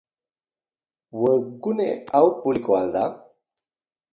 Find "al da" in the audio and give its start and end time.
2.87-3.05